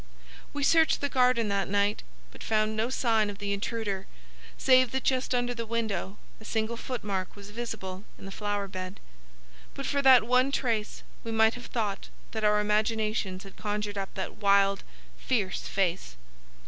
[0.51, 2.01] "We searched the garden that night,
[2.31, 4.07] but found no sign of the intruder,
[4.57, 8.99] save that just under the window a single footmark was visible in the flower bed.
[9.75, 14.15] But for that one trace, we might have thought that our imaginations had conjured up
[14.15, 14.81] that wild,
[15.19, 16.15] fierce face.